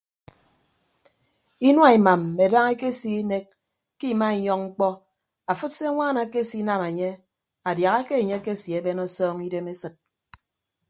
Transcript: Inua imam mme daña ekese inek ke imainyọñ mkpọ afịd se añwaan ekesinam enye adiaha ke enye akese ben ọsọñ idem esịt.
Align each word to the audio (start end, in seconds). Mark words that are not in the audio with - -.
Inua 1.69 1.89
imam 1.97 2.21
mme 2.27 2.45
daña 2.53 2.71
ekese 2.75 3.09
inek 3.21 3.45
ke 3.99 4.05
imainyọñ 4.13 4.61
mkpọ 4.67 4.87
afịd 5.51 5.71
se 5.77 5.83
añwaan 5.89 6.17
ekesinam 6.25 6.81
enye 6.89 7.09
adiaha 7.69 7.99
ke 8.07 8.15
enye 8.21 8.35
akese 8.39 8.83
ben 8.85 9.03
ọsọñ 9.05 9.35
idem 9.47 9.67
esịt. 9.73 9.95